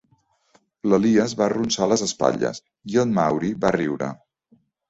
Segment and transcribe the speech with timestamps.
[0.93, 2.63] L'Elias va arronsar les espatlles
[2.95, 4.13] i en Maury va riure.